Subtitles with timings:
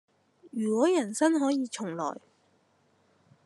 [0.49, 1.33] 如果人生
[1.69, 2.19] 重來